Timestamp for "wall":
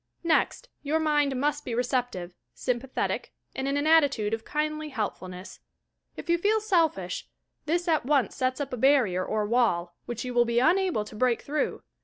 9.45-9.95